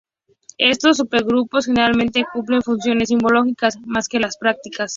Estos 0.57 0.97
supergrupos 0.97 1.67
generalmente 1.67 2.25
cumplen 2.33 2.63
funciones 2.63 3.09
simbólicas 3.09 3.77
más 3.85 4.07
que 4.07 4.19
prácticas. 4.39 4.89